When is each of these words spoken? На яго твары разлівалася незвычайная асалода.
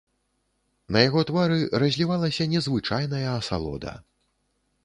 На 0.95 1.03
яго 1.09 1.21
твары 1.31 1.59
разлівалася 1.83 2.49
незвычайная 2.57 3.27
асалода. 3.39 3.93